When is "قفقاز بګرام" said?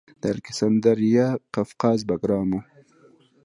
1.53-2.49